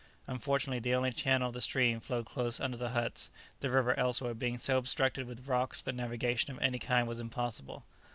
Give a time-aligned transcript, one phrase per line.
[0.25, 4.33] Unfortunately the only channel of the stream flowed close under the huts, the river elsewhere
[4.33, 7.83] being so obstructed with rocks that navigation of any kind was impossible.